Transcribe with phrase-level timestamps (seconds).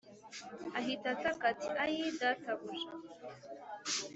[0.77, 2.91] Ahita ataka ati ayii databuja